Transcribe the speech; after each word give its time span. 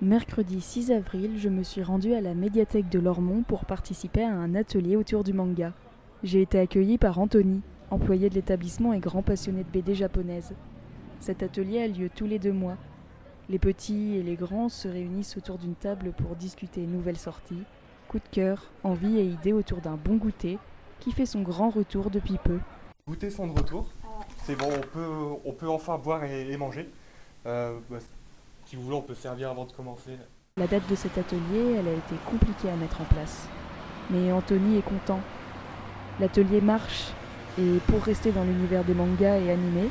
Mercredi 0.00 0.60
6 0.60 0.92
avril, 0.92 1.32
je 1.38 1.48
me 1.48 1.64
suis 1.64 1.82
rendue 1.82 2.14
à 2.14 2.20
la 2.20 2.32
médiathèque 2.32 2.88
de 2.88 3.00
Lormont 3.00 3.42
pour 3.42 3.64
participer 3.64 4.22
à 4.22 4.30
un 4.30 4.54
atelier 4.54 4.94
autour 4.94 5.24
du 5.24 5.32
manga. 5.32 5.72
J'ai 6.22 6.40
été 6.40 6.60
accueillie 6.60 6.98
par 6.98 7.18
Anthony, 7.18 7.62
employé 7.90 8.30
de 8.30 8.36
l'établissement 8.36 8.92
et 8.92 9.00
grand 9.00 9.22
passionné 9.22 9.64
de 9.64 9.68
BD 9.68 9.96
japonaise. 9.96 10.54
Cet 11.18 11.42
atelier 11.42 11.82
a 11.82 11.88
lieu 11.88 12.10
tous 12.14 12.26
les 12.26 12.38
deux 12.38 12.52
mois. 12.52 12.76
Les 13.48 13.58
petits 13.58 14.14
et 14.14 14.22
les 14.22 14.36
grands 14.36 14.68
se 14.68 14.86
réunissent 14.86 15.36
autour 15.36 15.58
d'une 15.58 15.74
table 15.74 16.12
pour 16.12 16.36
discuter 16.36 16.82
nouvelles 16.86 17.18
sorties, 17.18 17.64
coups 18.06 18.22
de 18.22 18.28
cœur, 18.28 18.70
envies 18.84 19.18
et 19.18 19.24
idées 19.24 19.52
autour 19.52 19.80
d'un 19.80 19.96
bon 19.96 20.14
goûter 20.14 20.58
qui 21.00 21.10
fait 21.10 21.26
son 21.26 21.42
grand 21.42 21.70
retour 21.70 22.10
depuis 22.10 22.38
peu. 22.44 22.60
Goûter 23.08 23.30
sont 23.30 23.48
de 23.48 23.58
retour. 23.58 23.90
C'est 24.44 24.56
bon, 24.56 24.70
on 25.44 25.52
peut, 25.52 25.68
enfin 25.68 25.98
boire 25.98 26.22
et, 26.22 26.52
et 26.52 26.56
manger. 26.56 26.88
Euh, 27.46 27.78
bah, 27.90 27.98
si 28.68 28.76
vous 28.76 28.82
voulez, 28.82 28.96
on 28.96 29.02
peut 29.02 29.14
servir 29.14 29.50
avant 29.50 29.64
de 29.64 29.72
commencer. 29.72 30.10
La 30.58 30.66
date 30.66 30.88
de 30.90 30.94
cet 30.94 31.16
atelier, 31.18 31.76
elle 31.78 31.88
a 31.88 31.92
été 31.92 32.14
compliquée 32.30 32.68
à 32.68 32.76
mettre 32.76 33.00
en 33.00 33.04
place. 33.04 33.46
Mais 34.10 34.32
Anthony 34.32 34.78
est 34.78 34.82
content. 34.82 35.20
L'atelier 36.20 36.60
marche 36.60 37.08
et 37.58 37.78
pour 37.86 38.02
rester 38.02 38.32
dans 38.32 38.42
l'univers 38.44 38.84
des 38.84 38.94
mangas 38.94 39.38
et 39.38 39.50
animés, 39.50 39.88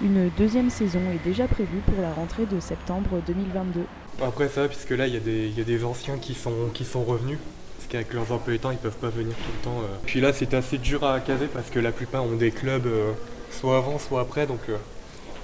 une 0.00 0.30
deuxième 0.38 0.70
saison 0.70 1.00
est 1.12 1.22
déjà 1.24 1.46
prévue 1.48 1.78
pour 1.86 2.00
la 2.00 2.12
rentrée 2.12 2.46
de 2.46 2.60
septembre 2.60 3.20
2022. 3.26 3.82
Après 4.24 4.48
ça, 4.48 4.68
puisque 4.68 4.90
là, 4.90 5.06
il 5.06 5.14
y, 5.14 5.16
a 5.16 5.20
des- 5.20 5.46
il 5.48 5.58
y 5.58 5.60
a 5.60 5.64
des 5.64 5.84
anciens 5.84 6.16
qui 6.18 6.34
sont, 6.34 6.52
qui 6.74 6.84
sont 6.84 7.04
revenus. 7.04 7.38
Parce 7.76 7.88
qu'avec 7.88 8.12
leurs 8.12 8.32
emplois 8.32 8.58
temps, 8.58 8.70
ils 8.70 8.78
peuvent 8.78 8.96
pas 8.98 9.08
venir 9.08 9.34
tout 9.34 9.52
le 9.58 9.64
temps. 9.64 9.78
euh. 9.80 9.96
Puis 10.04 10.20
là, 10.20 10.32
c'est 10.32 10.54
assez 10.54 10.78
dur 10.78 11.04
à 11.04 11.20
caser 11.20 11.46
parce 11.46 11.70
que 11.70 11.78
la 11.78 11.92
plupart 11.92 12.24
ont 12.24 12.34
des 12.36 12.50
clubs 12.50 12.86
euh, 12.86 13.12
soit 13.50 13.78
avant, 13.78 13.98
soit 13.98 14.20
après. 14.20 14.46
Donc 14.46 14.60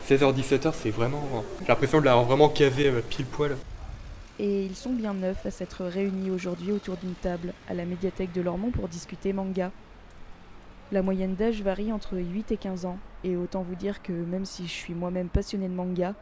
16h-17h, 0.08 0.72
c'est 0.74 0.90
vraiment. 0.90 1.22
J'ai 1.60 1.66
l'impression 1.68 2.00
de 2.00 2.04
l'avoir 2.04 2.24
vraiment 2.24 2.48
casé 2.48 2.88
euh, 2.88 3.00
pile 3.08 3.24
poil. 3.24 3.56
Et 4.38 4.64
ils 4.64 4.74
sont 4.74 4.92
bien 4.92 5.14
neufs 5.14 5.46
à 5.46 5.50
s'être 5.50 5.84
réunis 5.84 6.30
aujourd'hui 6.30 6.72
autour 6.72 6.96
d'une 6.96 7.14
table 7.14 7.54
à 7.68 7.74
la 7.74 7.84
médiathèque 7.84 8.32
de 8.32 8.42
Lormont 8.42 8.70
pour 8.70 8.88
discuter 8.88 9.32
manga. 9.32 9.70
La 10.92 11.02
moyenne 11.02 11.34
d'âge 11.34 11.62
varie 11.62 11.92
entre 11.92 12.18
8 12.18 12.52
et 12.52 12.56
15 12.56 12.84
ans, 12.84 12.98
et 13.22 13.36
autant 13.36 13.62
vous 13.62 13.74
dire 13.76 14.02
que 14.02 14.12
même 14.12 14.44
si 14.44 14.66
je 14.66 14.72
suis 14.72 14.92
moi-même 14.92 15.28
passionnée 15.28 15.68
de 15.68 15.74
manga, 15.74 16.14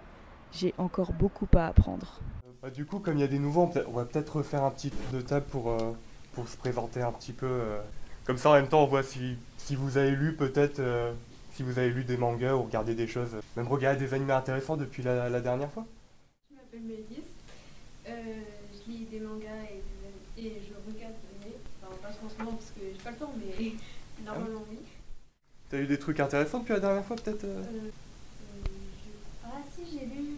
j'ai 0.53 0.75
encore 0.79 1.13
beaucoup 1.13 1.49
à 1.57 1.67
apprendre. 1.67 2.21
Bah, 2.63 2.71
du 2.71 2.85
coup, 2.87 3.01
comme 3.01 3.17
il 3.17 3.21
y 3.21 3.25
a 3.25 3.29
des 3.29 3.41
nouveaux, 3.41 3.69
on, 3.89 3.93
va 3.93 4.05
peut-être 4.05 4.37
refaire 4.37 4.63
un 4.63 4.71
petit 4.71 4.91
tour 4.91 5.19
de 5.19 5.21
table 5.21 5.47
pour, 5.51 5.71
euh, 5.73 5.93
pour 6.33 6.47
se 6.47 6.57
présenter 6.57 7.03
un 7.03 7.11
petit 7.11 7.33
peu. 7.33 7.47
euh. 7.47 7.81
Comme 8.25 8.37
ça, 8.37 8.51
en 8.51 8.55
même 8.55 8.69
temps, 8.69 8.85
on 8.85 8.87
voit 8.87 9.03
si, 9.03 9.37
si 9.57 9.75
vous 9.75 9.99
avez 9.99 10.13
lu 10.13 10.37
peut-être, 10.37 10.79
euh, 10.79 11.13
si 11.55 11.63
vous 11.63 11.79
avez 11.79 11.91
lu 11.91 12.05
des 12.05 12.17
mangas 12.17 12.55
ou 12.55 12.63
regardé 12.63 12.95
des 12.95 13.07
choses, 13.07 13.31
même 13.57 13.69
regardé 13.69 14.01
des 14.07 14.15
animés 14.15 14.33
intéressants 14.33 14.77
depuis 14.77 15.03
la, 15.03 15.29
la 15.29 15.41
dernière 15.41 15.71
fois. 15.71 15.87
Je 16.51 16.57
m'appelle 16.57 16.81
Mélisse. 16.81 17.31
Euh, 18.09 18.13
je 18.87 18.91
lis 18.91 19.05
des 19.11 19.21
mangas 19.21 19.63
et, 19.71 19.83
des- 20.41 20.49
et 20.49 20.63
je 20.67 20.75
regarde 20.93 21.15
des 21.15 21.47
animés. 21.47 21.59
Enfin, 21.83 21.95
pas 22.03 22.09
en 22.09 22.31
ce 22.31 22.39
moment 22.39 22.57
parce 22.57 22.71
que 22.71 22.81
j'ai 22.81 23.03
pas 23.03 23.11
le 23.11 23.17
temps, 23.17 23.33
mais 23.39 23.73
normalement 24.25 24.65
oui. 24.71 24.79
T'as 25.71 25.79
eu 25.79 25.87
des 25.87 25.99
trucs 25.99 26.21
intéressants 26.21 26.61
depuis 26.61 26.73
la 26.75 26.81
dernière 26.81 27.05
fois, 27.05 27.17
peut-être 27.17 27.45
euh 27.45 27.63
Euh, 27.63 27.91
je- 28.65 29.45
Ah 29.45 29.61
si, 29.75 29.83
j'ai 29.99 30.07
lu 30.07 30.37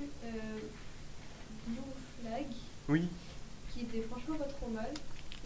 Blue 1.66 1.76
Flag, 2.20 2.44
Oui. 2.88 3.08
qui 3.72 3.80
était 3.82 4.02
franchement 4.02 4.36
pas 4.36 4.44
trop 4.44 4.68
mal. 4.70 4.90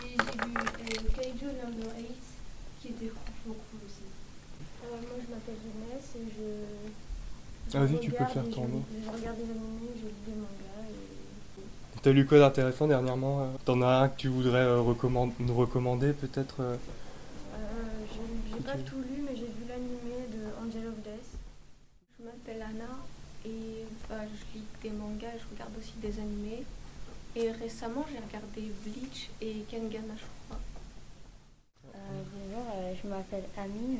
Et 0.05 0.11
j'ai 0.11 0.92
lu 0.98 1.08
Kaiju 1.14 1.46
Number 1.46 1.91
8, 1.98 2.06
qui 2.80 2.89
était 2.89 3.08
franchement 3.08 3.55
cool 3.70 3.80
aussi. 3.86 4.02
Euh, 4.84 4.87
moi 4.91 5.17
je 5.25 5.34
m'appelle 5.34 5.56
Jeunesse 5.64 6.11
et 6.17 6.31
je. 6.37 6.45
Ah, 7.69 7.70
je 7.73 7.78
vas-y, 7.78 8.01
tu 8.01 8.11
peux 8.11 8.25
faire 8.25 8.45
et 8.45 8.51
ton 8.51 8.62
nom. 8.69 8.83
Je 8.91 9.11
regarde 9.11 9.37
des 9.37 9.42
animés, 9.51 9.92
je 9.97 10.06
lis 10.06 10.25
des 10.27 10.33
mangas 10.33 10.89
et. 10.91 12.01
T'as 12.03 12.11
lu 12.12 12.27
quoi 12.27 12.39
d'intéressant 12.39 12.86
dernièrement 12.86 13.42
euh? 13.42 13.47
T'en 13.64 13.83
as 13.83 14.03
un 14.03 14.09
que 14.09 14.19
tu 14.19 14.29
voudrais 14.29 14.61
euh, 14.61 14.81
recommand- 14.81 15.33
nous 15.41 15.55
recommander, 15.55 16.12
peut-être 16.12 16.56
euh? 16.61 16.77
J'ai 18.12 18.51
j'ai 18.55 18.61
pas 18.62 18.77
tout 18.79 18.98
lu, 18.98 19.23
mais 19.25 19.36
j'ai 19.36 19.47
vu 19.47 19.64
l'animé 19.69 20.27
de 20.33 20.41
Angel 20.64 20.89
of 20.89 20.96
Death. 21.02 21.39
Je 22.19 22.25
m'appelle 22.25 22.63
Anna 22.63 22.98
et 23.45 23.85
bah, 24.08 24.23
je 24.27 24.58
lis 24.58 24.64
des 24.83 24.90
mangas, 24.90 25.39
je 25.39 25.55
regarde 25.55 25.73
aussi 25.79 25.92
des 26.02 26.19
animés. 26.19 26.64
Et 27.36 27.52
récemment, 27.52 28.05
j'ai 28.11 28.19
regardé 28.19 28.73
Bleach 28.85 29.29
et 29.40 29.64
Kengana, 29.70 30.14
je 30.17 30.25
crois. 30.46 30.61
Euh, 31.95 32.23
bonjour, 32.33 32.67
euh, 32.75 32.95
je 33.01 33.08
m'appelle 33.08 33.45
Amine. 33.57 33.98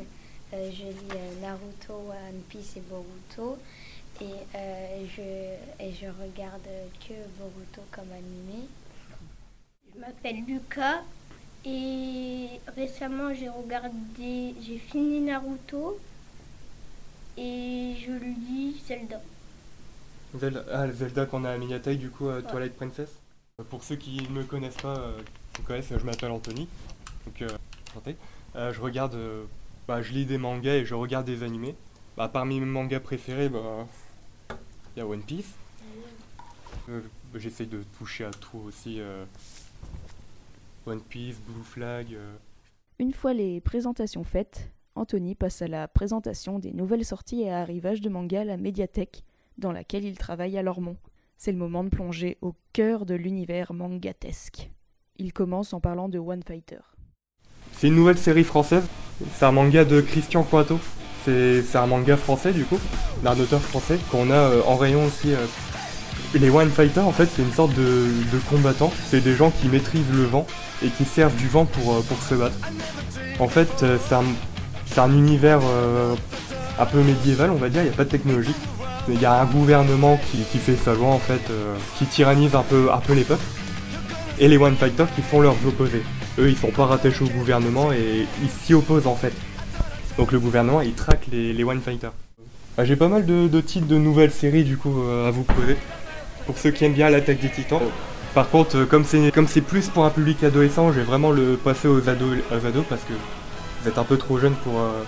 Euh, 0.55 0.71
je 0.73 0.85
lis 0.85 0.95
euh, 1.15 1.41
Naruto, 1.43 1.93
One 2.11 2.41
Piece 2.49 2.77
et 2.77 2.81
Boruto. 2.81 3.59
Et, 4.21 4.25
euh, 4.57 5.05
je, 5.17 5.85
et 5.85 5.93
je 5.93 6.07
regarde 6.07 6.67
que 7.01 7.15
Boruto 7.39 7.83
comme 7.93 8.11
animé. 8.13 8.67
Je 9.95 10.01
m'appelle 10.01 10.45
Lucas 10.47 11.03
et 11.65 12.49
récemment 12.77 13.35
j'ai 13.35 13.49
regardé, 13.49 14.55
j'ai 14.61 14.79
fini 14.79 15.21
Naruto 15.21 15.99
et 17.37 17.95
je 18.01 18.13
lis 18.13 18.83
Zelda. 18.87 19.21
Zelda, 20.39 20.65
ah, 20.73 20.91
Zelda 20.93 21.27
qu'on 21.27 21.45
a 21.45 21.51
à 21.51 21.59
médiathèque, 21.59 21.99
du 21.99 22.11
coup, 22.11 22.29
euh, 22.29 22.43
Ouais. 22.43 22.51
Twilight 22.51 22.75
Princess. 22.77 23.09
Pour 23.71 23.83
ceux 23.83 23.97
qui 23.97 24.23
ne 24.23 24.29
me 24.29 24.45
connaissent 24.45 24.77
pas, 24.77 24.99
euh, 24.99 25.19
qui 25.53 25.63
me 25.63 25.67
connaissent, 25.67 25.93
je 25.97 26.05
m'appelle 26.05 26.31
Anthony. 26.31 26.69
Donc, 27.27 27.43
euh, 27.43 28.73
je 28.73 28.81
regarde, 28.81 29.17
bah, 29.89 30.03
je 30.03 30.13
lis 30.13 30.27
des 30.27 30.39
mangas 30.39 30.75
et 30.77 30.85
je 30.85 30.95
regarde 30.95 31.27
des 31.27 31.43
animés. 31.43 31.75
Bah, 32.17 32.29
parmi 32.29 32.61
mes 32.61 32.67
mangas 32.67 33.01
préférés, 33.01 33.49
bah, 33.49 33.87
il 34.95 34.99
y 34.99 35.03
a 35.03 35.07
One 35.07 35.23
Piece. 35.23 35.55
Euh, 36.89 37.01
J'essaye 37.35 37.67
de 37.67 37.83
toucher 37.99 38.25
à 38.25 38.31
tout 38.31 38.59
aussi. 38.59 39.01
euh, 39.01 39.25
One 40.87 41.01
Piece, 41.01 41.39
Blue 41.41 41.63
Flag. 41.65 42.15
euh. 42.15 42.37
Une 42.99 43.13
fois 43.13 43.33
les 43.35 43.61
présentations 43.61 44.25
faites, 44.25 44.71
Anthony 44.95 45.35
passe 45.35 45.63
à 45.63 45.69
la 45.69 45.87
présentation 45.89 46.59
des 46.59 46.73
nouvelles 46.73 47.05
sorties 47.05 47.43
et 47.43 47.51
arrivages 47.53 48.01
de 48.01 48.09
manga 48.09 48.41
à 48.41 48.45
la 48.45 48.57
médiathèque 48.57 49.23
dans 49.59 49.73
laquelle 49.73 50.05
il 50.05 50.19
travaille 50.19 50.57
à 50.59 50.63
Lormont. 50.63 50.97
C'est 51.37 51.53
le 51.53 51.59
moment 51.59 51.85
de 51.85 51.89
plonger 51.91 52.37
au 52.41 52.55
cœur 52.73 53.07
de 53.07 53.15
l'univers 53.15 53.73
mangatesque. 53.73 54.71
Il 55.19 55.33
commence 55.33 55.73
en 55.73 55.81
parlant 55.81 56.09
de 56.09 56.19
One 56.19 56.43
Fighter. 56.43 56.81
C'est 57.81 57.87
une 57.87 57.95
nouvelle 57.95 58.19
série 58.19 58.45
française. 58.45 58.83
C'est 59.37 59.45
un 59.45 59.53
manga 59.53 59.85
de 59.85 60.01
Christian 60.01 60.43
Coato. 60.43 60.79
C'est 61.25 61.77
un 61.77 61.87
manga 61.87 62.17
français 62.17 62.53
du 62.53 62.65
coup, 62.65 62.79
d'un 63.23 63.39
auteur 63.39 63.61
français 63.61 63.99
qu'on 64.11 64.31
a 64.31 64.35
euh, 64.35 64.61
en 64.67 64.77
rayon 64.77 65.05
aussi. 65.05 65.33
euh. 65.33 65.47
Les 66.35 66.49
One 66.49 66.71
Fighter 66.71 67.01
en 67.01 67.13
fait 67.13 67.29
c'est 67.35 67.43
une 67.43 67.53
sorte 67.53 67.75
de, 67.75 67.83
de. 67.83 68.41
C'est 69.11 69.21
des 69.21 69.35
gens 69.35 69.51
qui 69.51 69.69
maîtrisent 69.69 70.11
le 70.13 70.25
vent 70.25 70.47
et 70.83 70.89
qui 70.89 71.05
servent 71.05 71.37
du 71.37 71.49
vent 71.49 71.67
pour, 71.67 71.95
euh, 71.95 72.01
pour 72.01 72.17
se 72.23 72.35
battre. 72.35 72.57
En 73.41 73.49
fait 73.49 73.69
c'est 73.79 74.15
un, 74.15 74.25
un 75.03 75.13
univers 75.13 75.61
un 76.79 76.87
peu 76.87 77.01
médiéval 77.03 77.51
on 77.51 77.57
va 77.57 77.69
dire, 77.69 77.83
il 77.83 77.89
n'y 77.89 77.93
a 77.93 77.97
pas 77.97 78.05
de 78.05 78.11
technologie. 78.11 78.55
Il 79.09 79.21
y 79.21 79.27
a 79.27 79.41
un 79.41 79.45
gouvernement 79.45 80.19
qui, 80.31 80.39
qui 80.51 80.59
fait 80.59 80.77
sa 80.77 80.95
loi 80.95 81.09
en 81.09 81.19
fait, 81.19 81.43
qui 81.99 82.07
tyrannise 82.07 82.55
un 82.55 82.63
peu, 82.63 82.89
un 82.93 82.99
peu 82.99 83.13
les 83.13 83.25
peuples. 83.25 83.45
Et 84.39 84.49
les 84.49 84.57
One 84.57 84.77
Fighter 84.77 85.05
qui 85.15 85.23
font 85.23 85.41
leurs 85.41 85.57
opposés. 85.67 86.03
Eux, 86.39 86.49
ils 86.49 86.57
sont 86.57 86.71
pas 86.71 86.87
rattachés 86.87 87.25
au 87.25 87.29
gouvernement 87.29 87.93
et 87.93 88.27
ils 88.43 88.49
s'y 88.49 88.75
opposent 88.75 89.07
en 89.07 89.17
fait. 89.17 89.33
Donc 90.17 90.33
le 90.33 90.39
gouvernement, 90.39 90.81
il 90.81 90.93
traque 90.93 91.27
les, 91.33 91.65
One 91.65 91.81
Fighters. 91.81 92.13
Ah, 92.77 92.85
J'ai 92.85 92.97
pas 92.97 93.09
mal 93.09 93.27
de, 93.27 93.61
titres 93.61 93.87
de 93.87 93.97
nouvelles 93.97 94.31
séries 94.31 94.65
du 94.65 94.77
coup 94.77 95.03
euh, 95.03 95.29
à 95.29 95.31
vous 95.31 95.43
poser. 95.43 95.77
Pour 96.47 96.59
ceux 96.59 96.71
qui 96.71 96.85
aiment 96.85 96.95
bien 96.95 97.11
l'attaque 97.11 97.41
des 97.41 97.51
titans. 97.51 97.81
Par 98.35 98.51
contre, 98.51 98.79
euh, 98.79 98.87
comme 98.87 99.05
c'est 99.05 99.61
plus 99.61 99.89
pour 99.89 100.05
un 100.05 100.11
public 100.11 100.43
adolescent, 100.45 100.93
je 100.93 101.01
vais 101.01 101.05
vraiment 101.05 101.31
le 101.31 101.57
passer 101.57 101.89
aux 101.89 102.09
ados, 102.09 102.39
ados 102.53 102.85
parce 102.89 103.03
que 103.03 103.13
vous 103.83 103.89
êtes 103.89 103.99
un 103.99 104.05
peu 104.05 104.17
trop 104.17 104.39
jeune 104.39 104.55
pour, 104.63 104.79
euh, 104.79 105.03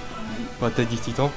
pour 0.58 0.68
l'attaque 0.68 0.88
des 0.88 0.96
titans. 0.96 1.30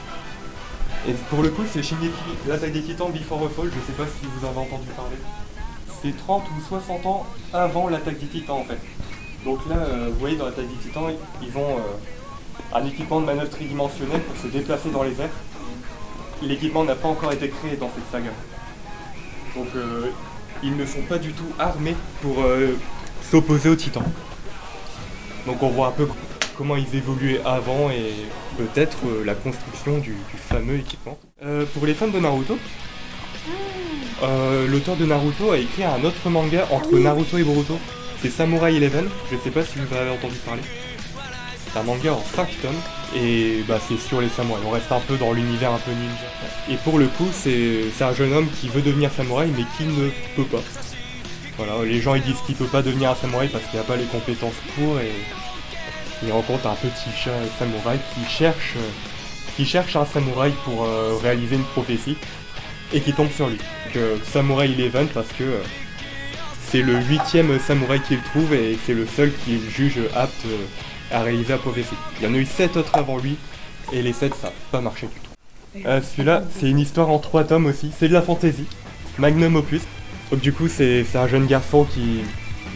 Et 1.08 1.14
pour 1.30 1.44
le 1.44 1.50
coup, 1.50 1.64
c'est 1.72 1.84
Shingeki, 1.84 2.12
l'attaque 2.48 2.72
des 2.72 2.82
titans 2.82 3.12
Before 3.12 3.46
a 3.46 3.50
Fall, 3.50 3.70
je 3.70 3.92
sais 3.92 3.98
pas 3.98 4.06
si 4.06 4.26
vous 4.26 4.46
avez 4.46 4.58
entendu 4.58 4.88
parler. 4.96 5.18
C'est 6.02 6.16
30 6.18 6.44
ou 6.44 6.62
60 6.68 7.06
ans 7.06 7.26
avant 7.54 7.90
l'attaque 7.90 8.20
des 8.20 8.28
titans 8.28 8.58
en 8.58 8.64
fait. 8.64 8.80
Donc 9.46 9.60
là, 9.70 9.76
euh, 9.76 10.10
vous 10.10 10.20
voyez, 10.20 10.38
dans 10.38 10.46
l'attaque 10.46 10.68
des 10.68 10.76
titans, 10.76 11.12
ils 11.42 11.58
ont 11.58 11.78
euh, 11.78 12.74
un 12.74 12.86
équipement 12.86 13.22
de 13.22 13.26
manœuvre 13.26 13.50
tridimensionnel 13.50 14.22
pour 14.22 14.38
se 14.38 14.48
déplacer 14.48 14.90
dans 14.90 15.04
les 15.04 15.20
airs. 15.20 15.30
L'équipement 16.42 16.84
n'a 16.84 16.96
pas 16.96 17.08
encore 17.08 17.32
été 17.32 17.50
créé 17.50 17.76
dans 17.76 17.90
cette 17.94 18.10
saga. 18.12 18.32
Donc 19.56 19.68
euh, 19.76 20.08
ils 20.64 20.76
ne 20.76 20.86
sont 20.86 21.02
pas 21.08 21.18
du 21.18 21.32
tout 21.34 21.48
armés 21.60 21.96
pour 22.22 22.42
euh, 22.42 22.76
s'opposer 23.30 23.70
aux 23.70 23.76
titans. 23.76 24.04
Donc 25.46 25.62
on 25.62 25.70
voit 25.70 25.88
un 25.88 25.92
peu 25.92 26.08
comment 26.58 26.76
ils 26.76 26.96
évoluaient 26.96 27.42
avant 27.46 27.90
et 27.90 28.14
peut-être 28.58 28.98
euh, 29.06 29.24
la 29.26 29.36
construction 29.36 30.00
du, 30.00 30.12
du 30.12 30.38
fameux 30.38 30.76
équipement. 30.76 31.18
Pour 31.74 31.86
les 31.86 31.94
fans 31.94 32.08
de 32.08 32.20
Naruto, 32.20 32.58
l'auteur 34.22 34.96
de 34.96 35.06
Naruto 35.06 35.52
a 35.52 35.58
écrit 35.58 35.84
un 35.84 36.02
autre 36.06 36.30
manga 36.30 36.66
entre 36.72 36.98
Naruto 36.98 37.38
et 37.38 37.44
Boruto. 37.44 37.78
C'est 38.24 38.30
Samurai 38.30 38.74
Eleven, 38.74 39.10
je 39.30 39.36
sais 39.36 39.50
pas 39.50 39.66
si 39.66 39.74
vous 39.78 39.94
avez 39.94 40.10
entendu 40.10 40.38
parler. 40.46 40.62
C'est 41.66 41.78
un 41.78 41.84
manga 41.84 42.14
en 42.14 42.24
5 42.24 42.48
tomes 42.62 42.72
et 43.14 43.66
bah, 43.68 43.82
c'est 43.86 44.00
sur 44.00 44.22
les 44.22 44.30
samouraïs. 44.30 44.64
On 44.66 44.72
reste 44.72 44.90
un 44.94 45.02
peu 45.02 45.18
dans 45.18 45.34
l'univers 45.34 45.74
un 45.74 45.78
peu 45.80 45.92
ninja. 45.92 46.24
Et 46.72 46.78
pour 46.86 47.00
le 47.00 47.08
coup, 47.08 47.28
c'est 47.34 47.92
un 48.00 48.14
jeune 48.14 48.32
homme 48.32 48.48
qui 48.62 48.70
veut 48.70 48.82
devenir 48.82 49.12
samouraï 49.12 49.52
mais 49.58 49.66
qui 49.76 49.84
ne 49.84 50.08
peut 50.38 50.46
pas. 50.46 50.64
Voilà, 51.58 51.84
les 51.84 52.00
gens 52.00 52.16
ils 52.16 52.22
disent 52.22 52.40
qu'il 52.46 52.56
peut 52.56 52.64
pas 52.64 52.82
devenir 52.82 53.12
un 53.12 53.16
samouraï 53.16 53.50
parce 53.50 53.66
qu'il 53.66 53.78
a 53.78 53.84
pas 53.84 53.98
les 53.98 54.06
compétences 54.06 54.56
pour 54.78 55.02
et 55.02 55.12
il 56.24 56.32
rencontre 56.32 56.66
un 56.68 56.76
petit 56.76 57.12
chat 57.22 57.32
samouraï 57.60 58.00
qui 58.16 58.24
cherche, 58.32 58.76
qui 59.58 59.66
cherche 59.66 59.98
un 59.98 60.06
samouraï 60.06 60.54
pour 60.64 60.86
euh, 60.86 61.18
réaliser 61.22 61.58
une 61.58 61.66
prophétie 61.66 62.16
et 62.94 63.02
qui 63.02 63.12
tombe 63.12 63.32
sur 63.32 63.50
lui. 63.50 63.58
Donc, 63.58 64.04
Samouraï 64.24 64.72
Eleven 64.72 65.08
parce 65.08 65.28
que 65.38 65.44
euh, 65.44 65.62
c'est 66.74 66.82
le 66.82 66.96
huitième 66.96 67.60
samouraï 67.60 68.02
qu'il 68.02 68.20
trouve 68.20 68.52
et 68.52 68.80
c'est 68.84 68.96
le 68.96 69.06
seul 69.06 69.32
qu'il 69.46 69.60
juge 69.70 70.00
apte 70.16 70.34
euh, 70.48 70.66
à 71.12 71.22
réaliser 71.22 71.50
la 71.50 71.60
prophétie. 71.60 71.94
Il 72.20 72.26
y 72.26 72.28
en 72.28 72.34
a 72.34 72.38
eu 72.38 72.48
sept 72.48 72.76
autres 72.78 72.96
avant 72.96 73.20
lui 73.20 73.38
et 73.92 74.02
les 74.02 74.12
sept 74.12 74.34
ça 74.34 74.48
n'a 74.48 74.54
pas 74.72 74.82
marché 74.82 75.06
du 75.06 75.14
tout. 75.14 75.88
Euh, 75.88 76.02
Celui-là 76.02 76.42
c'est 76.58 76.68
une 76.68 76.80
histoire 76.80 77.12
en 77.12 77.20
trois 77.20 77.44
tomes 77.44 77.68
aussi, 77.68 77.92
c'est 77.96 78.08
de 78.08 78.14
la 78.14 78.24
fantasy, 78.24 78.66
magnum 79.20 79.56
opus. 79.56 79.84
Donc 80.32 80.40
du 80.40 80.52
coup 80.52 80.68
c'est 80.68 81.06
un 81.14 81.28
jeune 81.28 81.46
garçon 81.46 81.84
qui 81.84 82.22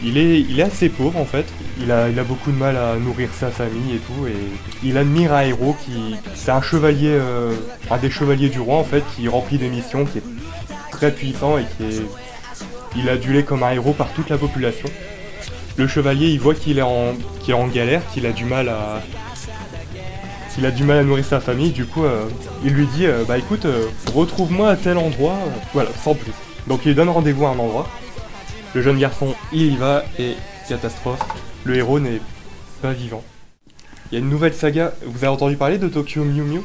il 0.04 0.16
est, 0.16 0.42
il 0.42 0.60
est 0.60 0.62
assez 0.62 0.90
pauvre 0.90 1.18
en 1.18 1.24
fait. 1.24 1.46
Il 1.80 1.90
a, 1.90 2.08
il 2.08 2.16
a 2.20 2.22
beaucoup 2.22 2.52
de 2.52 2.56
mal 2.56 2.76
à 2.76 2.94
nourrir 2.98 3.30
sa 3.34 3.50
famille 3.50 3.96
et 3.96 3.98
tout. 3.98 4.28
Et 4.28 4.86
il 4.86 4.96
admire 4.96 5.34
un 5.34 5.42
héros 5.42 5.76
qui. 5.84 6.14
C'est 6.36 6.52
un 6.52 6.62
chevalier, 6.62 7.10
euh, 7.10 7.52
un 7.90 7.96
des 7.98 8.10
chevaliers 8.10 8.48
du 8.48 8.60
roi 8.60 8.76
en 8.76 8.84
fait, 8.84 9.02
qui 9.16 9.26
remplit 9.26 9.58
des 9.58 9.68
missions, 9.68 10.04
qui 10.04 10.18
est 10.18 10.24
très 10.92 11.10
puissant 11.10 11.58
et 11.58 11.64
qui 11.76 11.82
est. 11.82 12.27
Il 12.96 13.08
est 13.08 13.10
adulé 13.10 13.44
comme 13.44 13.62
un 13.62 13.72
héros 13.72 13.92
par 13.92 14.08
toute 14.12 14.30
la 14.30 14.38
population. 14.38 14.88
Le 15.76 15.86
chevalier, 15.86 16.28
il 16.28 16.40
voit 16.40 16.54
qu'il 16.54 16.78
est 16.78 16.82
en, 16.82 17.14
galère, 17.68 18.02
qu'il 18.12 18.26
a 18.26 18.32
du 18.32 18.44
mal 18.44 18.68
à. 18.68 19.00
a 20.64 20.70
du 20.72 20.82
mal 20.82 20.98
à 20.98 21.04
nourrir 21.04 21.24
sa 21.24 21.38
famille. 21.38 21.70
Du 21.70 21.86
coup, 21.86 22.04
euh, 22.04 22.24
il 22.64 22.72
lui 22.72 22.86
dit 22.86 23.06
euh, 23.06 23.24
Bah 23.24 23.38
écoute, 23.38 23.64
euh, 23.64 23.86
retrouve-moi 24.12 24.70
à 24.70 24.76
tel 24.76 24.98
endroit. 24.98 25.36
Voilà, 25.72 25.90
sans 26.02 26.14
plus. 26.14 26.32
Donc 26.66 26.80
il 26.84 26.88
lui 26.88 26.94
donne 26.96 27.08
rendez-vous 27.08 27.46
à 27.46 27.50
un 27.50 27.58
endroit. 27.58 27.88
Le 28.74 28.82
jeune 28.82 28.98
garçon, 28.98 29.34
il 29.52 29.74
y 29.74 29.76
va 29.76 30.04
et 30.18 30.34
catastrophe, 30.68 31.20
le 31.64 31.76
héros 31.76 32.00
n'est 32.00 32.20
pas 32.82 32.92
vivant. 32.92 33.22
Il 34.10 34.14
y 34.14 34.16
a 34.16 34.20
une 34.20 34.28
nouvelle 34.28 34.54
saga, 34.54 34.92
vous 35.06 35.18
avez 35.18 35.28
entendu 35.32 35.56
parler 35.56 35.78
de 35.78 35.88
Tokyo 35.88 36.24
Mew 36.24 36.42
Mew? 36.42 36.62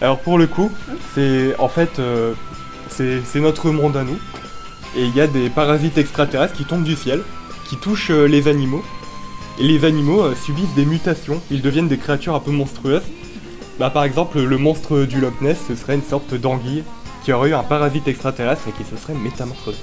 Alors 0.00 0.18
pour 0.18 0.36
le 0.36 0.46
coup, 0.46 0.70
c'est 1.14 1.54
en 1.58 1.68
fait 1.68 2.00
c'est 2.90 3.40
notre 3.40 3.70
monde 3.70 3.96
à 3.96 4.02
nous. 4.02 4.18
Et 4.96 5.04
il 5.04 5.16
y 5.16 5.20
a 5.20 5.26
des 5.26 5.48
parasites 5.48 5.96
extraterrestres 5.96 6.54
qui 6.54 6.64
tombent 6.64 6.84
du 6.84 6.96
ciel, 6.96 7.22
qui 7.68 7.76
touchent 7.76 8.10
euh, 8.10 8.26
les 8.26 8.48
animaux. 8.48 8.82
Et 9.58 9.64
les 9.66 9.84
animaux 9.84 10.22
euh, 10.22 10.34
subissent 10.34 10.74
des 10.74 10.84
mutations, 10.84 11.40
ils 11.50 11.62
deviennent 11.62 11.88
des 11.88 11.96
créatures 11.96 12.34
un 12.34 12.40
peu 12.40 12.50
monstrueuses. 12.50 13.02
Bah 13.78 13.88
par 13.88 14.04
exemple, 14.04 14.40
le 14.40 14.58
monstre 14.58 15.04
du 15.04 15.20
Loch 15.20 15.40
Ness, 15.40 15.58
ce 15.66 15.74
serait 15.74 15.94
une 15.94 16.02
sorte 16.02 16.34
d'anguille 16.34 16.84
qui 17.24 17.32
aurait 17.32 17.50
eu 17.50 17.54
un 17.54 17.62
parasite 17.62 18.06
extraterrestre 18.06 18.62
et 18.68 18.72
qui 18.72 18.88
se 18.88 18.96
serait 18.96 19.14
métamorphosé. 19.14 19.78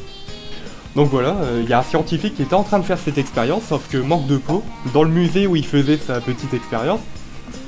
Donc 0.95 1.09
voilà, 1.09 1.35
euh, 1.41 1.61
il 1.63 1.69
y 1.69 1.73
a 1.73 1.79
un 1.79 1.83
scientifique 1.83 2.35
qui 2.35 2.43
était 2.43 2.53
en 2.53 2.63
train 2.63 2.79
de 2.79 2.85
faire 2.85 2.99
cette 2.99 3.17
expérience, 3.17 3.63
sauf 3.67 3.87
que 3.89 3.97
manque 3.97 4.27
de 4.27 4.37
peau, 4.37 4.63
dans 4.93 5.03
le 5.03 5.09
musée 5.09 5.47
où 5.47 5.55
il 5.55 5.65
faisait 5.65 5.97
sa 5.97 6.21
petite 6.21 6.53
expérience, 6.53 6.99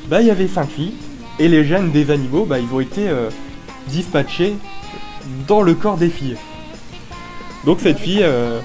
bah 0.07 0.21
il 0.21 0.27
y 0.27 0.31
avait 0.31 0.47
cinq 0.47 0.69
filles, 0.69 0.93
et 1.39 1.47
les 1.47 1.65
gènes 1.65 1.91
des 1.91 2.11
animaux, 2.11 2.45
bah 2.45 2.59
ils 2.59 2.71
ont 2.73 2.79
été 2.79 3.09
dispatchés 3.87 4.55
dans 5.47 5.61
le 5.61 5.73
corps 5.73 5.97
des 5.97 6.09
filles. 6.09 6.37
Donc 7.65 7.79
cette 7.79 7.99
fille, 7.99 8.23
euh, 8.23 8.59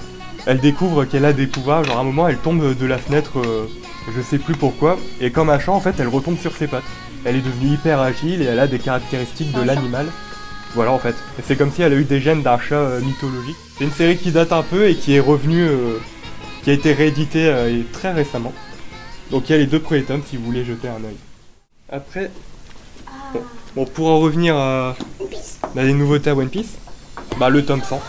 elle 0.45 0.59
découvre 0.59 1.05
qu'elle 1.05 1.25
a 1.25 1.33
des 1.33 1.47
pouvoirs, 1.47 1.83
genre 1.83 1.97
à 1.97 2.01
un 2.01 2.03
moment 2.03 2.27
elle 2.27 2.37
tombe 2.37 2.75
de 2.75 2.85
la 2.85 2.97
fenêtre, 2.97 3.39
euh, 3.39 3.65
je 4.15 4.21
sais 4.21 4.39
plus 4.39 4.55
pourquoi, 4.55 4.97
et 5.21 5.31
comme 5.31 5.49
un 5.49 5.59
chat 5.59 5.71
en 5.71 5.79
fait 5.79 5.95
elle 5.99 6.07
retombe 6.07 6.37
sur 6.37 6.55
ses 6.55 6.67
pattes. 6.67 6.83
Elle 7.25 7.35
est 7.35 7.41
devenue 7.41 7.73
hyper 7.73 7.99
agile 7.99 8.41
et 8.41 8.45
elle 8.45 8.59
a 8.59 8.67
des 8.67 8.79
caractéristiques 8.79 9.51
de 9.51 9.61
l'animal. 9.61 10.05
Voilà 10.75 10.91
en 10.91 10.99
fait. 10.99 11.15
Et 11.39 11.43
c'est 11.43 11.55
comme 11.55 11.71
si 11.71 11.81
elle 11.81 11.93
a 11.93 11.95
eu 11.95 12.03
des 12.03 12.21
gènes 12.21 12.41
d'un 12.41 12.59
chat 12.59 12.75
euh, 12.75 13.01
mythologique. 13.01 13.55
C'est 13.77 13.83
une 13.83 13.91
série 13.91 14.17
qui 14.17 14.31
date 14.31 14.51
un 14.51 14.63
peu 14.63 14.87
et 14.87 14.95
qui 14.95 15.15
est 15.15 15.19
revenue, 15.19 15.63
euh, 15.63 15.97
qui 16.63 16.69
a 16.69 16.73
été 16.73 16.93
rééditée 16.93 17.47
euh, 17.47 17.81
très 17.93 18.11
récemment. 18.11 18.53
Donc 19.31 19.49
il 19.49 19.53
y 19.53 19.55
a 19.55 19.57
les 19.57 19.65
deux 19.65 19.79
premiers 19.79 20.03
tomes 20.03 20.21
si 20.25 20.37
vous 20.37 20.45
voulez 20.45 20.63
jeter 20.63 20.87
un 20.87 21.03
œil. 21.03 21.17
Après, 21.89 22.31
bon, 23.33 23.41
bon, 23.75 23.85
pour 23.85 24.07
en 24.07 24.19
revenir 24.19 24.55
à 24.55 24.95
bah, 25.75 25.83
les 25.83 25.93
nouveautés 25.93 26.29
à 26.29 26.35
One 26.35 26.49
Piece, 26.49 26.75
bah 27.39 27.49
le 27.49 27.65
tome 27.65 27.81
100. 27.83 28.01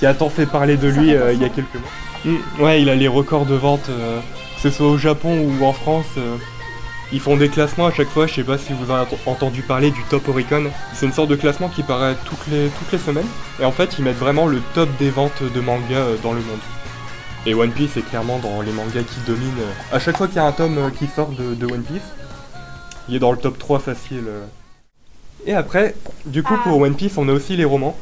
Qui 0.00 0.06
a 0.06 0.14
tant 0.14 0.30
fait 0.30 0.46
parler 0.46 0.78
de 0.78 0.88
lui 0.88 1.14
euh, 1.14 1.34
il 1.34 1.42
y 1.42 1.44
a 1.44 1.50
quelques 1.50 1.74
mois. 1.74 1.90
Mm, 2.24 2.62
ouais, 2.62 2.80
il 2.80 2.88
a 2.88 2.94
les 2.94 3.06
records 3.06 3.44
de 3.44 3.54
vente, 3.54 3.90
euh, 3.90 4.18
que 4.56 4.62
ce 4.62 4.70
soit 4.70 4.88
au 4.88 4.96
Japon 4.96 5.46
ou 5.46 5.62
en 5.62 5.74
France. 5.74 6.06
euh, 6.16 6.36
ils 7.12 7.20
font 7.20 7.36
des 7.36 7.50
classements 7.50 7.84
à 7.86 7.92
chaque 7.92 8.08
fois, 8.08 8.26
je 8.26 8.32
sais 8.32 8.42
pas 8.42 8.56
si 8.56 8.72
vous 8.72 8.90
avez 8.90 9.04
entendu 9.26 9.60
parler 9.60 9.90
du 9.90 10.02
Top 10.04 10.26
Oricon. 10.28 10.70
C'est 10.94 11.04
une 11.04 11.12
sorte 11.12 11.28
de 11.28 11.36
classement 11.36 11.68
qui 11.68 11.82
paraît 11.82 12.14
toutes 12.24 12.46
les, 12.50 12.68
toutes 12.68 12.92
les 12.92 12.98
semaines. 12.98 13.26
Et 13.60 13.66
en 13.66 13.72
fait, 13.72 13.98
ils 13.98 14.04
mettent 14.04 14.16
vraiment 14.16 14.46
le 14.46 14.62
top 14.74 14.88
des 14.98 15.10
ventes 15.10 15.42
de 15.42 15.60
mangas 15.60 16.06
dans 16.22 16.32
le 16.32 16.40
monde. 16.40 16.60
Et 17.44 17.52
One 17.52 17.72
Piece 17.72 17.98
est 17.98 18.08
clairement 18.08 18.38
dans 18.38 18.62
les 18.62 18.72
mangas 18.72 19.02
qui 19.02 19.20
dominent. 19.26 19.52
À 19.92 19.98
chaque 19.98 20.16
fois 20.16 20.28
qu'il 20.28 20.36
y 20.36 20.38
a 20.38 20.46
un 20.46 20.52
tome 20.52 20.90
qui 20.98 21.08
sort 21.08 21.28
de, 21.30 21.54
de 21.54 21.66
One 21.66 21.82
Piece, 21.82 22.00
il 23.08 23.16
est 23.16 23.18
dans 23.18 23.32
le 23.32 23.38
top 23.38 23.58
3 23.58 23.80
facile. 23.80 24.24
Et 25.46 25.52
après, 25.52 25.94
du 26.24 26.42
coup, 26.42 26.56
pour 26.62 26.78
One 26.80 26.94
Piece, 26.94 27.18
on 27.18 27.28
a 27.28 27.32
aussi 27.32 27.54
les 27.56 27.66
romans. 27.66 27.96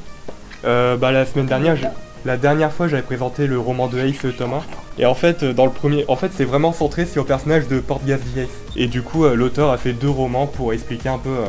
Euh, 0.64 0.96
bah, 0.96 1.12
la 1.12 1.24
semaine 1.24 1.46
dernière, 1.46 1.76
la 2.24 2.36
dernière 2.36 2.72
fois, 2.72 2.88
j'avais 2.88 3.02
présenté 3.02 3.46
le 3.46 3.58
roman 3.58 3.86
de 3.86 3.98
Ace 4.00 4.26
Thomas. 4.36 4.62
Et 4.98 5.06
en 5.06 5.14
fait, 5.14 5.42
euh, 5.42 5.52
dans 5.52 5.64
le 5.64 5.70
premier, 5.70 6.04
en 6.08 6.16
fait, 6.16 6.30
c'est 6.34 6.44
vraiment 6.44 6.72
centré 6.72 7.06
sur 7.06 7.22
le 7.22 7.28
personnage 7.28 7.68
de 7.68 7.78
Portgasly 7.78 8.40
Ace. 8.40 8.48
Et 8.76 8.88
du 8.88 9.02
coup, 9.02 9.24
euh, 9.24 9.34
l'auteur 9.34 9.70
a 9.70 9.78
fait 9.78 9.92
deux 9.92 10.10
romans 10.10 10.46
pour 10.46 10.72
expliquer 10.72 11.08
un 11.08 11.18
peu 11.18 11.30
euh, 11.30 11.46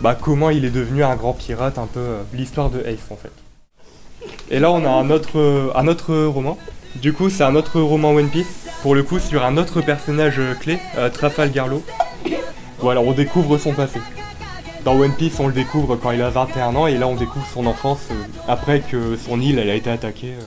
bah, 0.00 0.16
comment 0.20 0.50
il 0.50 0.64
est 0.64 0.70
devenu 0.70 1.02
un 1.02 1.16
grand 1.16 1.32
pirate, 1.32 1.78
un 1.78 1.86
peu 1.86 2.00
l'histoire 2.32 2.70
de 2.70 2.80
Ace 2.86 3.10
en 3.10 3.16
fait. 3.16 3.32
Et 4.50 4.60
là, 4.60 4.70
on 4.70 4.84
a 4.84 4.88
un 4.88 5.10
autre, 5.10 5.72
un 5.74 5.88
autre 5.88 6.14
roman. 6.24 6.56
Du 6.96 7.12
coup, 7.12 7.30
c'est 7.30 7.44
un 7.44 7.54
autre 7.54 7.80
roman 7.80 8.10
One 8.10 8.28
Piece. 8.28 8.66
Pour 8.82 8.94
le 8.94 9.02
coup, 9.02 9.18
sur 9.18 9.44
un 9.44 9.56
autre 9.56 9.80
personnage 9.80 10.40
clé, 10.60 10.78
Trafalgar 11.12 11.68
Law. 11.68 11.82
Voilà, 12.78 13.00
on 13.00 13.12
découvre 13.12 13.58
son 13.58 13.72
passé. 13.72 14.00
Dans 14.84 14.94
One 14.98 15.12
Piece, 15.12 15.38
on 15.40 15.48
le 15.48 15.52
découvre 15.52 15.96
quand 15.96 16.12
il 16.12 16.22
a 16.22 16.30
21 16.30 16.74
ans, 16.76 16.86
et 16.86 16.96
là, 16.96 17.08
on 17.08 17.14
découvre 17.16 17.46
son 17.52 17.66
enfance 17.66 17.98
euh, 18.10 18.14
après 18.46 18.80
que 18.80 19.16
son 19.16 19.40
île 19.40 19.58
elle 19.58 19.70
a 19.70 19.74
été 19.74 19.90
attaquée. 19.90 20.32
euh. 20.38 20.42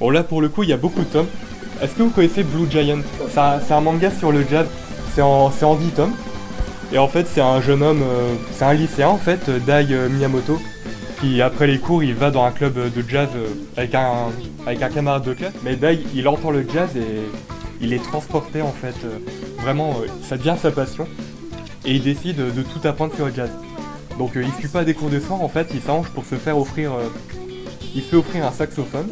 Bon, 0.00 0.10
là, 0.10 0.22
pour 0.22 0.40
le 0.40 0.48
coup, 0.48 0.62
il 0.62 0.68
y 0.68 0.72
a 0.72 0.76
beaucoup 0.76 1.00
de 1.00 1.06
tomes. 1.06 1.26
Est-ce 1.82 1.94
que 1.94 2.02
vous 2.02 2.10
connaissez 2.10 2.42
Blue 2.44 2.70
Giant? 2.70 3.00
C'est 3.28 3.72
un, 3.74 3.80
manga 3.80 4.10
sur 4.10 4.32
le 4.32 4.44
jazz. 4.48 4.66
C'est 5.14 5.22
en, 5.22 5.50
en 5.62 5.74
10 5.74 5.90
tomes. 5.90 6.12
Et 6.92 6.98
en 6.98 7.08
fait, 7.08 7.26
c'est 7.26 7.40
un 7.40 7.60
jeune 7.60 7.82
homme, 7.82 8.02
euh, 8.02 8.34
c'est 8.52 8.64
un 8.64 8.72
lycéen 8.72 9.08
en 9.08 9.16
fait, 9.16 9.50
Dai 9.66 9.84
Miyamoto, 10.08 10.60
qui 11.20 11.42
après 11.42 11.66
les 11.66 11.78
cours, 11.78 12.04
il 12.04 12.14
va 12.14 12.30
dans 12.30 12.44
un 12.44 12.52
club 12.52 12.74
de 12.74 13.04
jazz 13.08 13.28
avec, 13.76 13.94
un, 13.96 14.28
avec 14.66 14.82
un 14.82 14.88
camarade 14.88 15.24
de 15.24 15.34
classe. 15.34 15.52
Mais 15.64 15.74
Dai, 15.74 15.98
il 16.14 16.28
entend 16.28 16.50
le 16.52 16.64
jazz 16.72 16.90
et 16.96 17.22
il 17.80 17.92
est 17.92 18.02
transporté 18.02 18.62
en 18.62 18.70
fait. 18.72 18.94
vraiment, 19.60 19.96
ça 20.22 20.36
devient 20.36 20.54
sa 20.60 20.70
passion. 20.70 21.08
Et 21.86 21.92
il 21.92 22.02
décide 22.02 22.36
de 22.36 22.62
tout 22.62 22.80
apprendre 22.86 23.14
sur 23.14 23.26
le 23.26 23.32
jazz. 23.32 23.50
Donc 24.18 24.36
euh, 24.36 24.42
il 24.42 24.52
suit 24.54 24.68
pas 24.68 24.84
des 24.84 24.94
cours 24.94 25.10
de 25.10 25.20
soir 25.20 25.40
en 25.40 25.48
fait, 25.48 25.68
il 25.72 25.80
s'arrange 25.80 26.08
pour 26.08 26.24
se 26.24 26.34
faire 26.34 26.58
offrir. 26.58 26.92
euh, 26.92 27.08
il 27.94 28.02
se 28.02 28.08
fait 28.08 28.16
offrir 28.16 28.44
un 28.44 28.52
saxophone. 28.52 29.08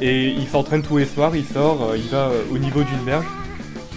Et 0.00 0.28
il 0.28 0.48
s'entraîne 0.48 0.82
tous 0.82 0.96
les 0.96 1.04
soirs, 1.04 1.36
il 1.36 1.44
sort, 1.44 1.82
euh, 1.82 1.98
il 1.98 2.08
va 2.08 2.30
au 2.50 2.56
niveau 2.56 2.82
d'une 2.82 3.04
verge 3.04 3.26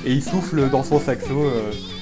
et 0.06 0.12
il 0.12 0.22
souffle 0.22 0.70
dans 0.70 0.84
son 0.84 1.00
saxo. 1.00 1.50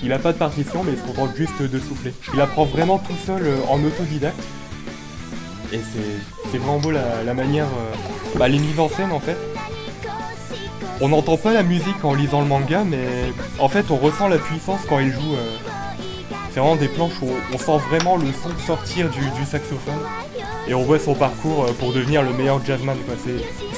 il 0.03 0.11
a 0.11 0.17
pas 0.17 0.33
de 0.33 0.37
partition, 0.39 0.83
mais 0.83 0.93
il 0.93 0.97
se 0.97 1.03
contente 1.03 1.35
juste 1.35 1.61
de 1.61 1.79
souffler. 1.79 2.13
Il 2.33 2.41
apprend 2.41 2.65
vraiment 2.65 2.97
tout 2.97 3.13
seul 3.27 3.43
en 3.69 3.75
autodidacte. 3.83 4.41
Et 5.71 5.79
c'est 6.51 6.57
vraiment 6.57 6.79
beau 6.79 6.89
la, 6.89 7.33
manière. 7.35 7.67
bah, 8.37 8.47
les 8.47 8.57
mises 8.57 8.79
en 8.79 8.89
scène 8.89 9.11
en 9.11 9.19
fait. 9.19 9.37
On 10.99 11.09
n'entend 11.09 11.37
pas 11.37 11.53
la 11.53 11.61
musique 11.61 12.03
en 12.03 12.15
lisant 12.15 12.41
le 12.41 12.47
manga, 12.47 12.83
mais 12.83 13.05
en 13.59 13.69
fait 13.69 13.91
on 13.91 13.97
ressent 13.97 14.27
la 14.27 14.39
puissance 14.39 14.81
quand 14.89 14.97
il 14.97 15.11
joue. 15.11 15.35
C'est 16.51 16.59
vraiment 16.59 16.75
des 16.75 16.89
planches 16.89 17.21
où 17.21 17.29
on 17.53 17.57
sent 17.57 17.77
vraiment 17.89 18.17
le 18.17 18.27
son 18.33 18.49
sortir 18.65 19.09
du, 19.09 19.45
saxophone. 19.45 19.93
Et 20.67 20.73
on 20.73 20.83
voit 20.83 20.99
son 20.99 21.15
parcours 21.15 21.63
euh, 21.63 21.71
pour 21.71 21.93
devenir 21.93 22.23
le 22.23 22.33
meilleur 22.33 22.63
jazzman. 22.65 22.97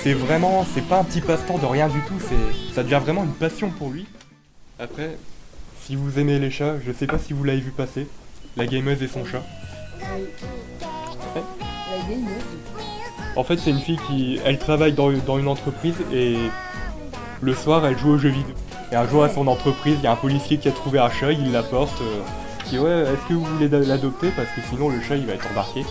C'est- 0.04 0.14
vraiment, 0.14 0.66
c'est 0.74 0.86
pas 0.88 1.00
un 1.00 1.04
petit 1.04 1.22
passe-temps 1.22 1.60
de 1.60 1.66
rien 1.66 1.88
du 1.88 2.00
tout, 2.02 2.16
ça 2.74 2.84
devient 2.84 3.00
vraiment 3.02 3.24
une 3.24 3.34
passion 3.34 3.70
pour 3.70 3.90
lui. 3.90 4.06
Après, 4.80 5.18
si 5.82 5.96
vous 5.96 6.18
aimez 6.20 6.40
les 6.40 6.50
chats, 6.50 6.76
je 6.86 6.92
sais 6.92 7.08
pas 7.08 7.20
si 7.20 7.34
vous 7.34 7.44
l'avez 7.44 7.60
vu 7.60 7.72
passer, 7.72 8.08
la 8.58 8.66
gameuse 8.66 9.02
et 9.04 9.08
son 9.08 9.24
chat. 9.24 9.44
En 13.36 13.44
fait, 13.44 13.58
c'est 13.58 13.70
une 13.70 13.80
fille 13.80 14.00
qui, 14.08 14.40
elle 14.46 14.58
travaille 14.58 14.94
dans, 14.94 15.12
une 15.12 15.48
entreprise 15.48 15.96
et 16.12 16.38
le 17.42 17.54
soir, 17.54 17.86
elle 17.86 17.98
joue 17.98 18.12
aux 18.14 18.18
jeux 18.18 18.30
vidéo. 18.30 18.56
Et 18.92 18.96
un 18.96 19.08
jour 19.08 19.24
à 19.24 19.30
son 19.30 19.48
entreprise, 19.48 19.96
il 20.00 20.04
y 20.04 20.08
a 20.08 20.12
un 20.12 20.18
policier 20.18 20.58
qui 20.58 20.68
a 20.68 20.72
trouvé 20.72 21.00
un 21.00 21.10
chat, 21.10 21.32
il 21.32 21.52
l'apporte, 21.52 22.02
euh, 22.02 22.22
ouais, 22.80 23.02
est-ce 23.02 23.28
que 23.28 23.34
vous 23.34 23.46
voulez 23.46 23.68
l'adopter? 23.68 24.30
Parce 24.36 24.50
que 24.50 24.62
sinon 24.70 24.90
le 24.90 25.02
chat 25.02 25.16
il 25.16 25.26
va 25.26 25.34
être 25.34 25.48
embarqué. 25.52 25.86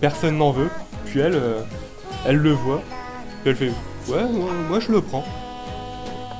Personne 0.00 0.38
n'en 0.38 0.50
veut. 0.50 0.70
Puis 1.06 1.20
elle, 1.20 1.34
euh, 1.34 1.60
elle 2.26 2.36
le 2.36 2.52
voit, 2.52 2.82
puis 3.42 3.50
elle 3.50 3.56
fait 3.56 3.72
ouais, 4.08 4.24
moi, 4.68 4.80
je 4.80 4.92
le 4.92 5.00
prends. 5.00 5.24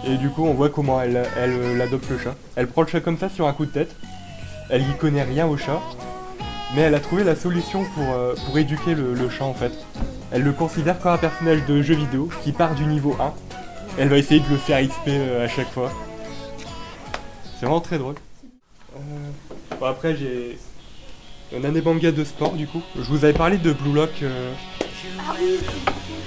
Et 0.07 0.17
du 0.17 0.29
coup, 0.29 0.45
on 0.45 0.55
voit 0.55 0.69
comment 0.69 1.01
elle, 1.01 1.27
elle 1.37 1.53
euh, 1.53 1.77
l'adopte 1.77 2.09
le 2.11 2.19
chat. 2.19 2.35
Elle 2.55 2.67
prend 2.67 2.83
le 2.83 2.89
chat 2.89 3.01
comme 3.01 3.19
ça 3.19 3.29
sur 3.29 3.47
un 3.47 3.53
coup 3.53 3.67
de 3.67 3.71
tête. 3.71 3.95
Elle 4.71 4.83
y 4.83 4.95
connaît 4.99 5.23
rien 5.23 5.47
au 5.47 5.57
chat, 5.57 5.81
mais 6.75 6.83
elle 6.83 6.95
a 6.95 7.01
trouvé 7.01 7.23
la 7.25 7.37
solution 7.37 7.85
pour, 7.95 8.13
euh, 8.13 8.35
pour 8.47 8.59
éduquer 8.59 8.95
le, 8.95 9.15
le 9.15 9.29
chat 9.31 9.45
en 9.45 9.55
fait. 9.55 9.73
Elle 10.33 10.43
le 10.43 10.53
considère 10.53 10.99
comme 10.99 11.13
un 11.13 11.19
personnage 11.19 11.65
de 11.67 11.83
jeu 11.83 11.95
vidéo 11.95 12.29
qui 12.43 12.53
part 12.53 12.75
du 12.75 12.85
niveau 12.85 13.17
1. 13.21 13.33
Elle 13.99 14.09
va 14.09 14.19
essayer 14.19 14.41
de 14.41 14.49
le 14.51 14.57
faire 14.57 14.87
XP 14.87 15.09
à 15.43 15.49
chaque 15.49 15.71
fois. 15.71 15.91
C'est 17.59 17.65
vraiment 17.65 17.81
très 17.81 17.99
drôle. 17.99 18.17
Euh, 19.77 19.81
bon, 19.81 19.87
après, 19.87 20.17
j'ai. 20.17 20.59
On 21.57 21.63
a 21.63 21.71
des 21.71 21.81
mangas 21.81 22.11
de 22.11 22.25
sport 22.25 22.55
du 22.55 22.67
coup. 22.67 22.83
Je 22.97 23.03
vous 23.05 23.25
avais 23.25 23.33
parlé 23.33 23.57
de 23.57 23.73
Blue 23.73 23.93
Lock. 23.93 24.11
euh. 24.23 24.53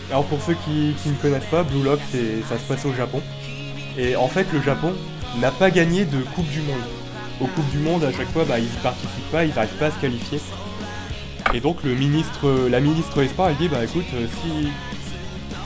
Alors 0.10 0.24
pour 0.26 0.42
ceux 0.42 0.54
qui, 0.66 0.94
qui 1.04 1.10
ne 1.10 1.16
connaissent 1.16 1.50
pas, 1.52 1.64
Blue 1.64 1.84
Lock, 1.84 2.00
c'est- 2.12 2.42
ça 2.48 2.58
se 2.58 2.64
passe 2.64 2.86
au 2.86 2.94
Japon. 2.94 3.22
Et 3.98 4.16
en 4.16 4.30
fait, 4.30 4.48
le 4.54 4.62
Japon 4.62 4.94
n'a 5.42 5.52
pas 5.52 5.72
gagné 5.72 6.06
de 6.06 6.20
Coupe 6.36 6.48
du 6.50 6.62
Monde. 6.62 6.82
Aux 7.42 7.48
Coupes 7.48 7.70
du 7.70 7.80
Monde, 7.80 8.06
à 8.06 8.14
chaque 8.14 8.30
fois, 8.32 8.46
bah, 8.46 8.60
ils 8.60 8.66
ne 8.66 8.82
participent 8.82 9.32
pas, 9.32 9.44
ils 9.44 9.54
n'arrivent 9.54 9.78
pas 9.78 9.88
à 9.88 9.92
se 9.92 10.00
qualifier. 10.00 10.40
Et 11.54 11.60
donc 11.60 11.84
le 11.84 11.96
ministre, 11.96 12.68
la 12.70 12.80
ministre 12.80 13.22
des 13.22 13.28
Sports, 13.28 13.50
elle 13.50 13.58
dit, 13.58 13.68
bah 13.68 13.84
écoute, 13.84 14.06
euh, 14.16 14.26
si, 14.42 14.70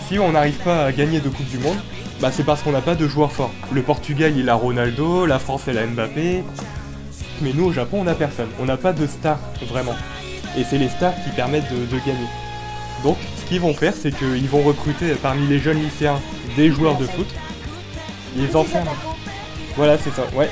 si 0.07 0.17
on 0.19 0.31
n'arrive 0.31 0.57
pas 0.63 0.85
à 0.85 0.91
gagner 0.91 1.19
de 1.19 1.29
Coupe 1.29 1.49
du 1.49 1.59
Monde, 1.59 1.77
bah 2.21 2.31
c'est 2.31 2.43
parce 2.43 2.63
qu'on 2.63 2.71
n'a 2.71 2.81
pas 2.81 2.95
de 2.95 3.07
joueurs 3.07 3.31
forts. 3.31 3.51
Le 3.71 3.81
Portugal, 3.83 4.33
il 4.35 4.49
a 4.49 4.55
Ronaldo, 4.55 5.25
la 5.27 5.37
France, 5.39 5.63
elle 5.67 5.77
a 5.77 5.85
Mbappé. 5.85 6.43
Mais 7.41 7.51
nous, 7.53 7.65
au 7.65 7.71
Japon, 7.73 7.99
on 8.01 8.03
n'a 8.03 8.13
personne. 8.15 8.49
On 8.59 8.65
n'a 8.65 8.77
pas 8.77 8.93
de 8.93 9.05
stars, 9.07 9.39
vraiment. 9.69 9.95
Et 10.57 10.63
c'est 10.63 10.77
les 10.77 10.89
stars 10.89 11.13
qui 11.23 11.31
permettent 11.31 11.69
de, 11.71 11.85
de 11.85 11.99
gagner. 11.99 12.27
Donc, 13.03 13.17
ce 13.37 13.45
qu'ils 13.47 13.59
vont 13.59 13.73
faire, 13.73 13.93
c'est 13.99 14.11
qu'ils 14.15 14.47
vont 14.47 14.61
recruter 14.61 15.13
parmi 15.15 15.47
les 15.47 15.59
jeunes 15.59 15.81
lycéens 15.81 16.19
des 16.55 16.71
joueurs 16.71 16.97
de 16.97 17.05
foot. 17.05 17.27
Ils 18.35 18.45
les 18.47 18.55
enferment. 18.55 18.95
Voilà, 19.75 19.97
c'est 19.97 20.13
ça, 20.13 20.23
ouais. 20.35 20.49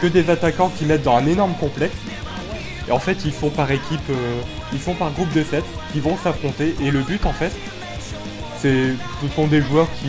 Que 0.00 0.06
des 0.06 0.30
attaquants 0.30 0.70
qui 0.76 0.84
mettent 0.84 1.04
dans 1.04 1.16
un 1.16 1.26
énorme 1.26 1.54
complexe. 1.60 1.94
Et 2.88 2.92
en 2.92 2.98
fait, 2.98 3.18
ils 3.24 3.32
sont 3.32 3.50
par 3.50 3.70
équipe, 3.70 4.00
euh, 4.10 4.40
ils 4.72 4.80
sont 4.80 4.94
par 4.94 5.12
groupe 5.12 5.32
de 5.32 5.44
7 5.44 5.62
qui 5.92 6.00
vont 6.00 6.16
s'affronter. 6.16 6.74
Et 6.80 6.90
le 6.90 7.00
but, 7.00 7.24
en 7.26 7.32
fait, 7.32 7.52
c'est, 8.58 8.88
ce 9.20 9.28
sont 9.36 9.46
des 9.46 9.60
joueurs 9.60 9.88
qui, 10.00 10.08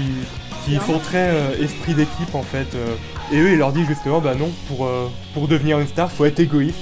qui 0.65 0.77
sont 0.85 0.99
très 0.99 1.29
euh, 1.29 1.63
esprit 1.63 1.93
d'équipe, 1.93 2.33
en 2.33 2.41
fait. 2.43 2.73
euh. 2.75 2.95
Et 3.31 3.39
eux, 3.39 3.51
ils 3.51 3.57
leur 3.57 3.71
disent 3.71 3.87
justement, 3.87 4.19
bah 4.19 4.35
non, 4.35 4.49
pour, 4.67 4.85
euh, 4.85 5.07
pour 5.33 5.47
devenir 5.47 5.79
une 5.79 5.87
star, 5.87 6.11
faut 6.11 6.25
être 6.25 6.39
égoïste. 6.39 6.79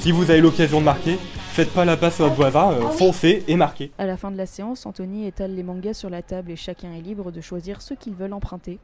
Si 0.00 0.10
vous 0.10 0.30
avez 0.30 0.40
l'occasion 0.40 0.80
de 0.80 0.84
marquer, 0.84 1.16
faites 1.52 1.72
pas 1.72 1.84
la 1.84 1.96
passe 1.96 2.20
à 2.20 2.24
votre 2.24 2.36
voisin, 2.36 2.72
euh, 2.72 2.88
foncez 2.90 3.44
et 3.48 3.56
marquez. 3.56 3.92
À 3.98 4.06
la 4.06 4.16
fin 4.16 4.30
de 4.30 4.36
la 4.36 4.46
séance, 4.46 4.86
Anthony 4.86 5.26
étale 5.26 5.54
les 5.54 5.62
mangas 5.62 5.94
sur 5.94 6.10
la 6.10 6.22
table 6.22 6.50
et 6.50 6.56
chacun 6.56 6.92
est 6.92 7.00
libre 7.00 7.30
de 7.30 7.40
choisir 7.40 7.80
ceux 7.80 7.94
qu'ils 7.94 8.14
veulent 8.14 8.32
emprunter. 8.32 8.78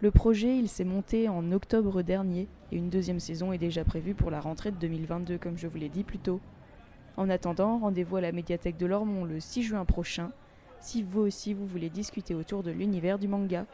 Le 0.00 0.10
projet, 0.10 0.56
il 0.56 0.68
s'est 0.68 0.84
monté 0.84 1.28
en 1.28 1.52
octobre 1.52 2.02
dernier 2.02 2.48
et 2.72 2.76
une 2.76 2.88
deuxième 2.88 3.20
saison 3.20 3.52
est 3.52 3.58
déjà 3.58 3.84
prévue 3.84 4.14
pour 4.14 4.30
la 4.30 4.40
rentrée 4.40 4.70
de 4.70 4.76
2022 4.76 5.36
comme 5.36 5.58
je 5.58 5.66
vous 5.66 5.76
l'ai 5.76 5.90
dit 5.90 6.04
plus 6.04 6.18
tôt. 6.18 6.40
En 7.18 7.28
attendant, 7.28 7.78
rendez-vous 7.78 8.16
à 8.16 8.22
la 8.22 8.32
médiathèque 8.32 8.78
de 8.78 8.86
Lormont 8.86 9.24
le 9.24 9.40
6 9.40 9.62
juin 9.62 9.84
prochain 9.84 10.30
si 10.80 11.02
vous 11.02 11.20
aussi 11.20 11.52
vous 11.52 11.66
voulez 11.66 11.90
discuter 11.90 12.34
autour 12.34 12.62
de 12.62 12.70
l'univers 12.70 13.18
du 13.18 13.28
manga. 13.28 13.66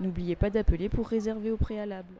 N'oubliez 0.00 0.36
pas 0.36 0.50
d'appeler 0.50 0.88
pour 0.88 1.08
réserver 1.08 1.50
au 1.50 1.56
préalable. 1.56 2.14